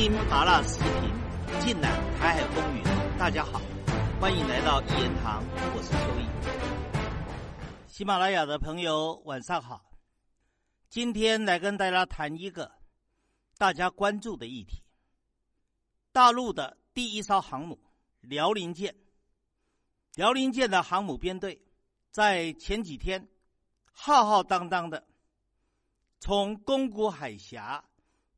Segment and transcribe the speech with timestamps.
[0.00, 1.10] 听麻辣视频，
[1.58, 2.84] 尽览台海风云。
[3.18, 3.60] 大家好，
[4.20, 5.42] 欢迎来到一言堂，
[5.74, 7.88] 我是秋意。
[7.88, 9.90] 喜马拉雅的朋友晚上好，
[10.88, 12.70] 今天来跟大家谈一个
[13.56, 14.84] 大家关注的议题：
[16.12, 17.76] 大陆的第一艘航母
[18.20, 18.94] 辽宁舰。
[20.14, 21.60] 辽宁舰的航母编队
[22.12, 23.28] 在前几天
[23.90, 25.04] 浩浩荡荡的
[26.20, 27.84] 从宫古海峡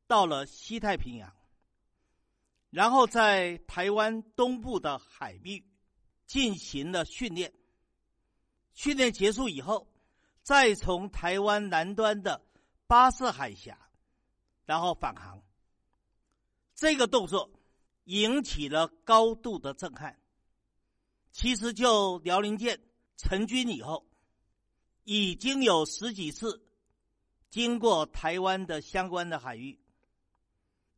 [0.06, 1.30] 到了西太平洋。
[2.70, 5.64] 然后在台湾东部的海域
[6.26, 7.52] 进行了训练。
[8.72, 9.88] 训练结束以后，
[10.42, 12.40] 再从台湾南端的
[12.86, 13.76] 巴士海峡，
[14.64, 15.42] 然后返航。
[16.76, 17.50] 这个动作
[18.04, 20.18] 引起了高度的震撼。
[21.32, 22.80] 其实，就辽宁舰
[23.16, 24.06] 成军以后，
[25.04, 26.64] 已经有十几次
[27.50, 29.78] 经过台湾的相关的海域，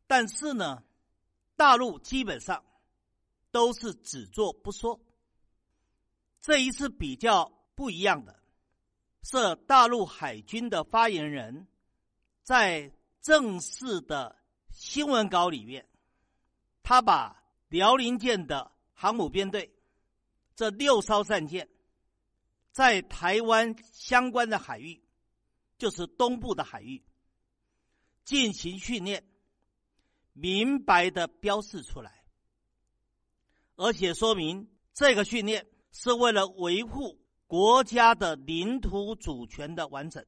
[0.07, 0.85] 但是呢？
[1.57, 2.65] 大陆基本上
[3.51, 5.01] 都是只做不说。
[6.41, 8.43] 这一次比较不一样的
[9.23, 11.69] 是，大陆海军的发言人，
[12.43, 14.37] 在正式的
[14.71, 15.87] 新闻稿里面，
[16.83, 19.73] 他把辽宁舰的航母编队
[20.57, 21.69] 这六艘战舰
[22.73, 25.01] 在台湾相关的海域，
[25.79, 27.05] 就是东部的海域
[28.25, 29.25] 进行训练。
[30.35, 32.25] 明白的标示出来，
[33.77, 40.25] 而且说明这个训练是为了维护国家的领土主权的完整，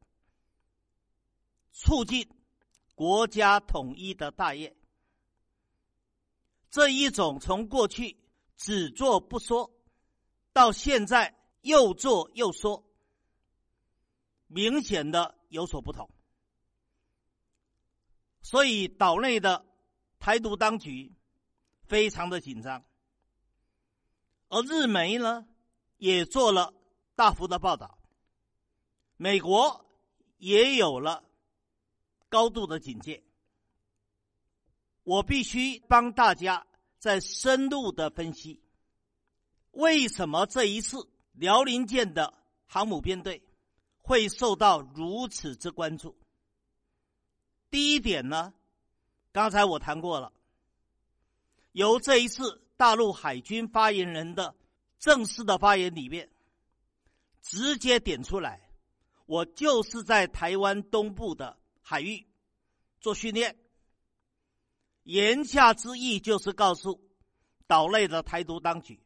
[1.72, 2.28] 促进
[2.94, 4.77] 国家统一的大业。
[6.70, 8.18] 这一种从过去
[8.58, 9.70] 只做不说，
[10.52, 12.84] 到现在又做又说，
[14.48, 16.11] 明显的有所不同。
[18.42, 19.64] 所以岛内的。
[20.25, 21.12] 台独当局
[21.83, 22.83] 非常的紧张，
[24.48, 25.47] 而日媒呢
[25.98, 26.72] 也做了
[27.14, 27.98] 大幅的报道，
[29.18, 29.85] 美国
[30.39, 31.23] 也有了
[32.30, 33.23] 高度的警戒。
[35.02, 36.67] 我必须帮大家
[36.98, 38.62] 再深入的分析，
[39.73, 42.33] 为什么这一次辽宁舰的
[42.64, 43.42] 航母编队
[44.01, 46.17] 会受到如此之关注？
[47.68, 48.55] 第一点呢？
[49.34, 50.33] 刚才我谈过了，
[51.72, 54.55] 由这一次大陆海军发言人的
[55.00, 56.30] 正式的发言里面，
[57.42, 58.70] 直接点出来，
[59.27, 62.24] 我就是在台湾东部的海域
[63.00, 63.58] 做训练，
[65.02, 67.00] 言下之意就是告诉
[67.67, 69.02] 岛内的台独当局，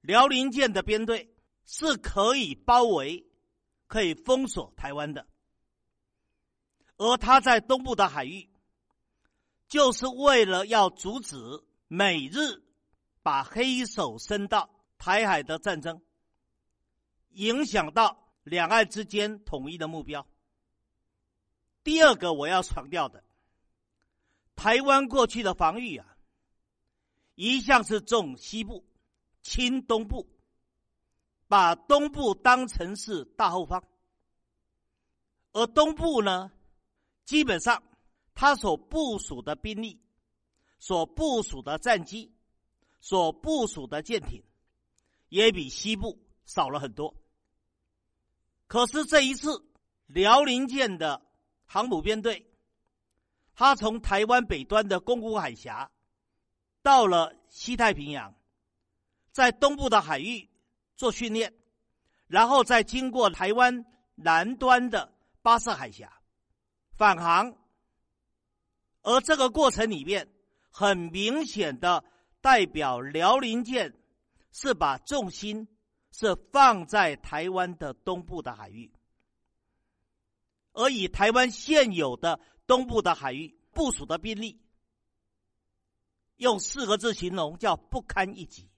[0.00, 1.32] 辽宁舰的编队
[1.64, 3.24] 是可以包围、
[3.86, 5.28] 可以封锁台湾的，
[6.96, 8.50] 而他在东部的海域。
[9.68, 11.36] 就是为了要阻止
[11.88, 12.62] 美日
[13.22, 16.00] 把黑手伸到台海的战争，
[17.30, 20.24] 影响到两岸之间统一的目标。
[21.82, 23.24] 第二个我要强调的，
[24.54, 26.16] 台湾过去的防御啊，
[27.34, 28.84] 一向是重西部、
[29.42, 30.28] 轻东部，
[31.48, 33.82] 把东部当成是大后方，
[35.52, 36.52] 而东部呢，
[37.24, 37.82] 基本上。
[38.36, 39.98] 他所部署的兵力、
[40.78, 42.36] 所部署的战机、
[43.00, 44.44] 所部署的舰艇，
[45.30, 47.16] 也比西部少了很多。
[48.66, 49.64] 可是这一次，
[50.06, 51.22] 辽宁舰的
[51.64, 52.46] 航母编队，
[53.54, 55.90] 他从台湾北端的宫古海峡
[56.82, 58.34] 到了西太平洋，
[59.32, 60.50] 在东部的海域
[60.94, 61.54] 做训练，
[62.26, 66.20] 然后再经过台湾南端的巴士海峡
[66.92, 67.56] 返航。
[69.06, 70.28] 而这个过程里面，
[70.68, 72.02] 很明显的
[72.40, 73.94] 代表辽宁舰
[74.50, 75.68] 是把重心
[76.10, 78.92] 是放在台湾的东部的海域，
[80.72, 84.60] 而以台湾现有的东部的海域部署的兵力，
[86.34, 88.68] 用四个字形容叫不堪一击。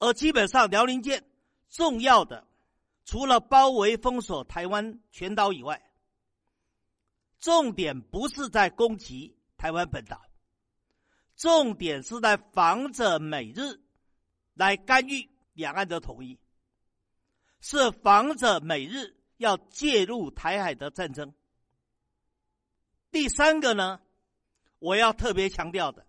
[0.00, 1.24] 而基本上辽宁舰
[1.70, 2.48] 重要的，
[3.04, 5.80] 除了包围封锁台湾全岛以外，
[7.42, 10.22] 重点不是在攻击台湾本岛，
[11.34, 13.80] 重点是在防着美日
[14.54, 16.38] 来干预两岸的统一，
[17.60, 21.34] 是防着美日要介入台海的战争。
[23.10, 24.00] 第三个呢，
[24.78, 26.06] 我要特别强调的，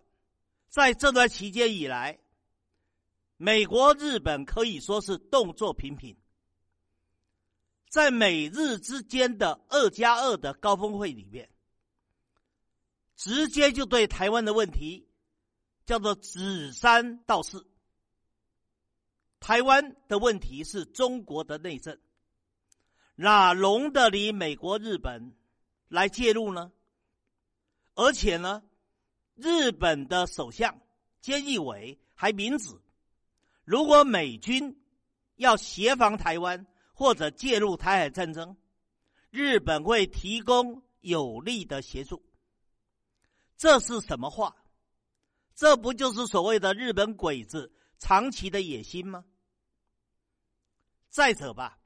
[0.68, 2.20] 在这段期间以来，
[3.36, 6.16] 美国、日本可以说是动作频频。
[7.94, 11.48] 在美日之间的二加二的高峰会里面，
[13.14, 15.06] 直接就对台湾的问题
[15.86, 17.64] 叫做指三道四。
[19.38, 21.96] 台湾的问题是中国的内政，
[23.14, 25.32] 哪容得你美国、日本
[25.86, 26.72] 来介入呢？
[27.94, 28.64] 而且呢，
[29.36, 30.80] 日本的首相
[31.22, 32.74] 菅义伟还明指，
[33.64, 34.82] 如果美军
[35.36, 38.56] 要协防台湾或者介入台海战争，
[39.30, 42.24] 日本会提供有力的协助。
[43.56, 44.56] 这是什么话？
[45.54, 49.24] 这不就是所谓的日本鬼子长期的野心吗？
[51.08, 51.78] 再者吧，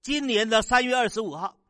[0.00, 1.60] 今年的三月二十五号，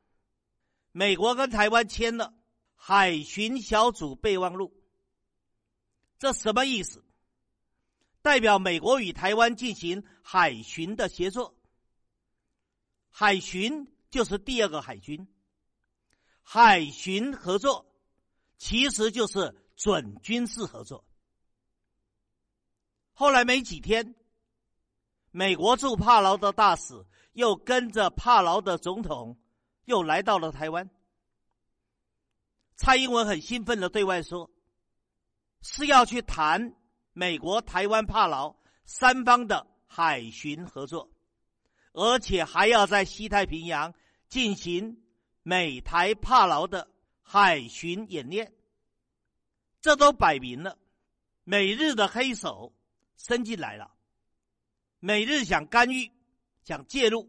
[0.91, 2.35] 美国跟台湾签了
[2.75, 4.75] 海巡小组备忘录。
[6.19, 7.05] 这什么意思？
[8.23, 11.59] 代表美国与台湾进行海巡的协作。
[13.12, 15.29] 海巡就是第二个海军，
[16.43, 17.87] 海巡合作
[18.56, 21.05] 其实就是准军事合作。
[23.12, 24.17] 后来没几天。
[25.35, 29.41] 美国驻帕劳的大使又跟着帕劳的总统
[29.87, 30.91] 又来到了台湾。
[32.76, 34.50] 蔡英文很兴奋的对外说，
[35.62, 36.75] 是要去谈
[37.15, 38.55] 美国、台湾、帕劳
[38.85, 41.11] 三方的海巡合作，
[41.93, 43.94] 而且还要在西太平洋
[44.29, 45.03] 进行
[45.43, 46.91] 美台帕劳的
[47.21, 48.53] 海巡演练。
[49.81, 50.79] 这都摆明了，
[51.44, 52.73] 美日的黑手
[53.17, 53.93] 伸进来了。
[55.00, 56.11] 美日想干预、
[56.62, 57.29] 想介入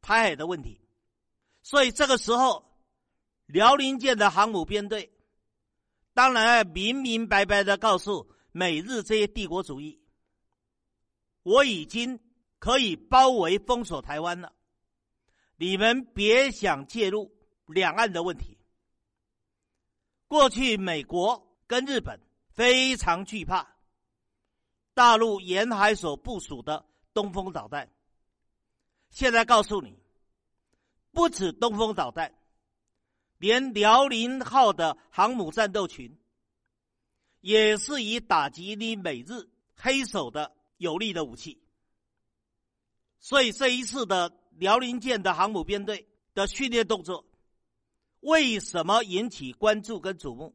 [0.00, 0.80] 台海的问题，
[1.62, 2.76] 所以这个时候，
[3.46, 5.12] 辽宁舰的航母编队
[6.12, 10.00] 当然明明白白的告诉美日这些帝国主义：
[11.44, 12.18] 我已经
[12.64, 14.54] 可以包围封锁台湾了，
[15.56, 17.30] 你们别想介入
[17.66, 18.56] 两岸的问题。
[20.26, 22.18] 过去美国跟日本
[22.48, 23.76] 非常惧怕
[24.94, 26.86] 大陆沿海所部署的。
[27.12, 27.92] 东风导弹，
[29.10, 29.96] 现在告诉你，
[31.12, 32.34] 不止东风导弹，
[33.36, 36.18] 连辽宁号的航母战斗群，
[37.40, 41.60] 也是以打击你美日黑手的有力的武器。
[43.18, 47.24] 所以这一次的辽宁舰的航母编队的训练动作，
[48.20, 50.54] 为什么引起关注跟瞩目？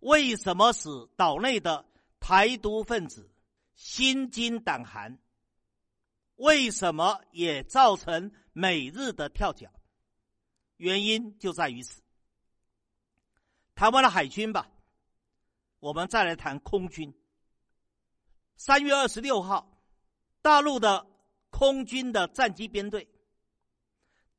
[0.00, 1.88] 为什么使岛内的
[2.18, 3.32] 台独分子
[3.74, 5.18] 心惊胆寒？
[6.36, 9.70] 为什么也造成美日的跳脚？
[10.76, 12.02] 原因就在于此。
[13.74, 14.70] 台湾的海军吧，
[15.78, 17.14] 我们再来谈空军。
[18.56, 19.80] 三月二十六号，
[20.40, 21.06] 大陆的
[21.52, 23.08] 空军的战机编队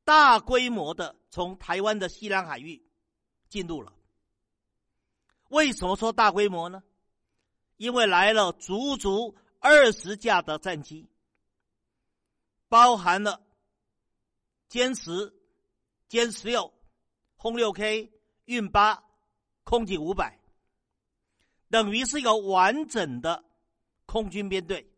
[0.04, 2.84] 大规模的从台湾的西南海域
[3.48, 3.94] 进入了。
[5.48, 6.82] 为什么说大规模呢？
[7.78, 11.08] 因为来了足足二十架的战机。
[12.68, 13.40] 包含了
[14.68, 15.32] 歼十、
[16.10, 16.74] 歼十六、
[17.36, 18.10] 轰六 K、
[18.46, 19.04] 运八、
[19.62, 20.40] 空警五百，
[21.70, 23.44] 等于是一个完整的
[24.06, 24.90] 空军编队。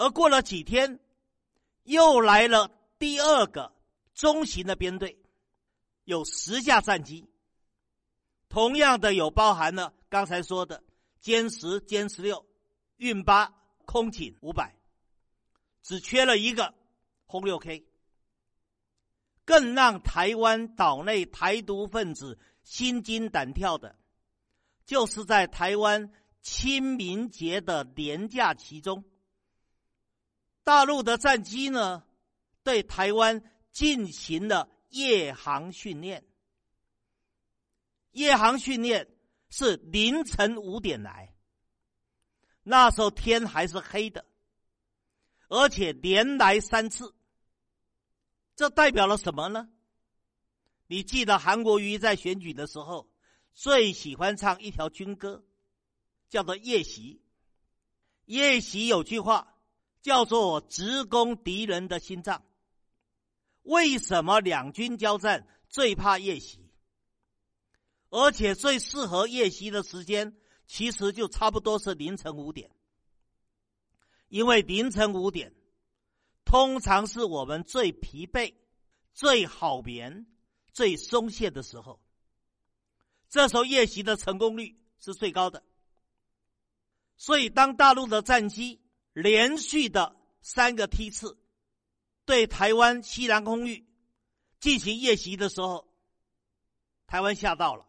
[0.00, 0.98] 而过了几天，
[1.82, 3.70] 又来了第二个
[4.14, 5.18] 中型的编队，
[6.04, 7.28] 有十架战机，
[8.48, 10.82] 同样的有包含了刚才说的
[11.22, 12.46] 歼十、歼十六、
[12.96, 13.52] 运八、
[13.84, 14.74] 空警五百。
[15.82, 16.74] 只缺了一个
[17.26, 17.86] 轰六 K，
[19.44, 23.98] 更让台湾岛内台独分子心惊胆跳的，
[24.86, 26.10] 就是在台湾
[26.40, 29.04] 清明节的年假期中，
[30.70, 32.04] 大陆的战机呢
[32.62, 36.24] 对台湾进行了夜航训练。
[38.12, 39.08] 夜航训练
[39.48, 41.34] 是凌晨五点来，
[42.62, 44.24] 那时候天还是黑的。
[45.48, 47.16] 而且连来三次，
[48.54, 49.68] 这代表了什么呢？
[50.86, 53.10] 你记得韩国瑜在选举的时候
[53.54, 55.44] 最喜欢唱一条军歌，
[56.28, 57.20] 叫做《夜袭》。
[58.26, 59.49] 夜袭有句话
[60.02, 62.44] 叫做“直攻敌人的心脏”。
[63.62, 66.70] 为什么两军交战最怕夜袭？
[68.08, 72.70] 而且最适合夜袭的时间，其实就差不多是凌晨五点。
[74.28, 75.54] 因为凌晨五点，
[76.44, 78.54] 通常是我们最疲惫、
[79.12, 80.26] 最好眠、
[80.72, 82.00] 最松懈的时候。
[83.28, 85.62] 这时候夜袭的成功率是最高的。
[87.16, 88.80] 所以，当大陆的战机
[89.22, 91.38] 连续的三个梯次
[92.24, 93.86] 对台湾西南空域
[94.58, 95.86] 进行夜袭的时候，
[97.06, 97.86] 台湾吓到了。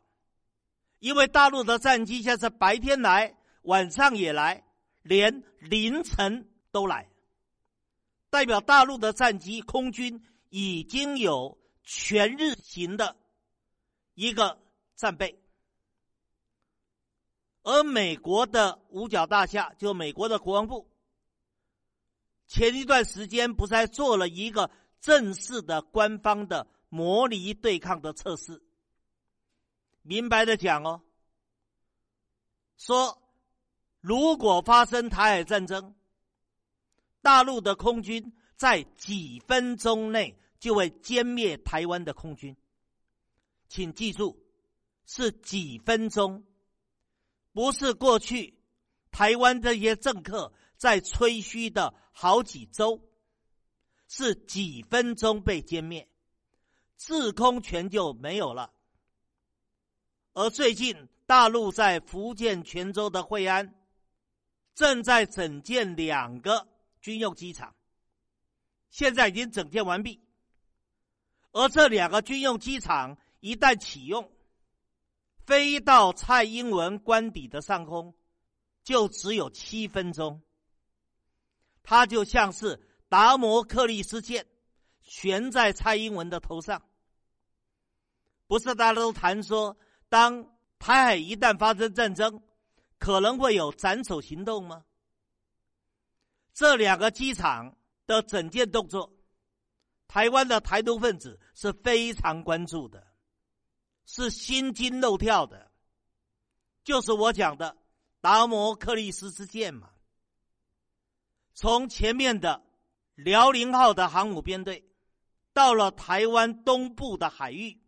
[0.99, 4.63] 因为大陆的战机现在白天来，晚上也来，
[5.01, 7.09] 连凌晨都来，
[8.29, 13.15] 代表大陆的战机空军已经有全日行的
[14.13, 14.59] 一个
[14.95, 15.41] 战备。
[17.63, 20.90] 而美国的五角大厦，就美国的国防部，
[22.51, 28.61] 前一段时间不是还做了一个正式的官方的模拟对抗的测试？
[30.01, 31.01] 明白的讲哦，
[32.75, 33.23] 说
[34.01, 35.95] 如果发生台海战争，
[37.21, 42.57] 大陆的空军在几分钟内就会歼灭台湾的空军，
[43.69, 44.37] 请记住，
[45.05, 46.43] 是几分钟。
[47.53, 48.59] 不是过去
[49.09, 53.01] 台湾这些政客在吹嘘的好几周，
[54.07, 56.07] 是几分钟被歼灭，
[56.97, 58.73] 制空权就没有了。
[60.33, 63.73] 而最近大陆在福建泉州的惠安，
[64.75, 66.67] 正在整建两个
[67.01, 67.75] 军用机场，
[68.89, 70.21] 现在已经整建完毕。
[71.53, 74.31] 而这两个军用机场一旦启用，
[75.45, 78.15] 飞到蔡英文官邸的上空，
[78.83, 80.41] 就只有七分钟。
[81.83, 84.45] 它就像是达摩克利斯剑
[85.01, 86.81] 悬在蔡英文的头上。
[88.47, 89.77] 不是大家都谈说，
[90.09, 90.43] 当
[90.77, 92.41] 台海一旦发生战争，
[92.97, 94.83] 可能会有斩首行动吗？
[96.53, 99.13] 这两个机场的整件动作，
[100.07, 103.07] 台湾的台独分子是非常关注的。
[104.05, 105.71] 是心惊肉跳的，
[106.83, 107.77] 就是我讲的
[108.19, 109.89] 达摩克利斯之剑嘛。
[111.61, 112.65] 从前面的
[113.13, 114.83] 辽宁号的航母编队，
[115.53, 117.79] 到了台湾东部的海域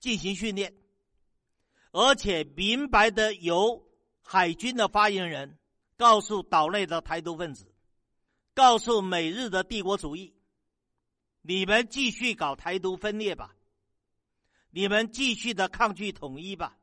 [0.00, 0.74] 进行训练，
[1.92, 3.88] 而且明白的由
[4.22, 5.56] 海军的发言人
[5.96, 7.72] 告诉岛内的台独分子，
[8.54, 10.34] 告诉美日的帝国主义，
[11.42, 13.54] 你们继续搞台独分裂吧。
[14.70, 16.76] 你们继续的抗拒统一吧，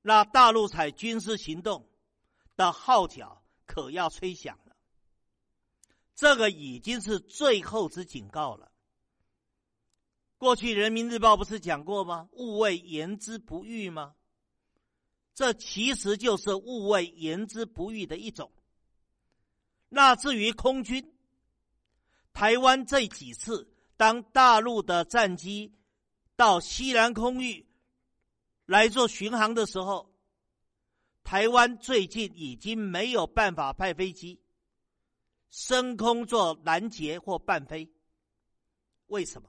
[0.00, 1.88] 那大陆采军事行动
[2.56, 4.76] 的号角可要吹响了。
[6.14, 8.70] 这个已经是最后之警告了。
[10.38, 12.28] 过去人民日报不是讲过吗？
[12.32, 14.14] 勿谓言之不预吗？
[15.34, 18.52] 这其实就是勿谓言之不预的一种。
[19.88, 21.14] 那至于空军，
[22.32, 25.74] 台湾这几次当大陆的战机。
[26.34, 27.68] 到西南空域
[28.64, 30.11] 来做巡航的时候，
[31.32, 34.38] 台湾最近已经没有办法派飞机
[35.48, 37.90] 升空做拦截或伴飞。
[39.06, 39.48] 为什么？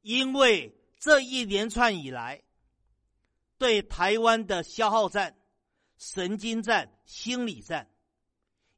[0.00, 2.42] 因为这一连串以来，
[3.58, 5.36] 对台湾的消耗战、
[5.98, 7.90] 神经战、心理战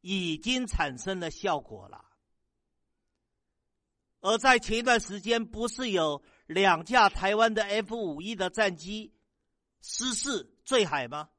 [0.00, 2.04] 已经产生了效果了。
[4.22, 9.14] 而在前一段时间，不是有两架台湾的 F 五一的战机
[9.80, 11.30] 失事坠海吗？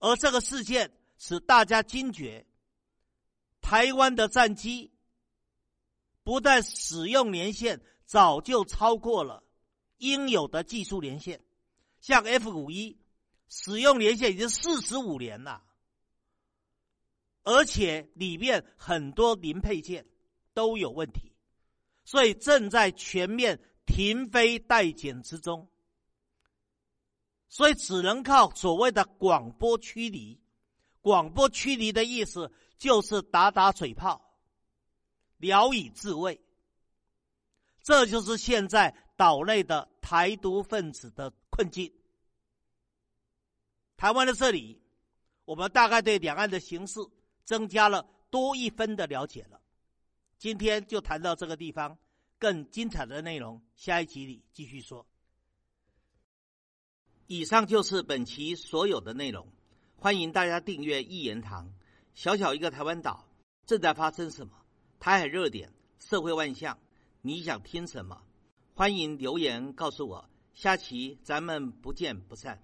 [0.00, 2.44] 而这个事件使大家惊觉，
[3.62, 4.92] 台湾的战机
[6.22, 9.42] 不但使用年限早就超过了
[9.96, 11.40] 应有的技术年限，
[12.02, 12.98] 像 F 五一
[13.48, 15.62] 使用年限已经四十五年了，
[17.44, 20.04] 而且里面很多零配件。
[20.52, 21.32] 都有问题，
[22.04, 25.70] 所以正在全面停飞待检之中。
[27.50, 30.40] 所以只能靠所谓的广播驱离。
[31.02, 34.38] 广播驱离的意思就是打打嘴炮，
[35.36, 36.40] 聊以自慰。
[37.82, 41.92] 这就是现在岛内的台独分子的困境。
[43.96, 44.80] 台湾的这里，
[45.44, 47.00] 我们大概对两岸的形势
[47.44, 49.60] 增加了多一分的了解了。
[50.38, 51.98] 今天就谈到这个地方，
[52.38, 55.04] 更精彩的内容，下一集里继续说。
[57.32, 59.46] 以上就是本期所有的内容，
[59.94, 61.72] 欢迎大家订阅一言堂。
[62.12, 63.24] 小小一个台湾岛，
[63.66, 64.52] 正在发生什么？
[64.98, 66.76] 台海热点，社会万象，
[67.22, 68.20] 你想听什么？
[68.74, 70.28] 欢迎留言告诉我。
[70.54, 72.60] 下期咱们不见不散。